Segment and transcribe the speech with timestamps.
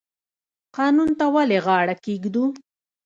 [0.77, 2.43] قانون ته ولې غاړه کیږدو؟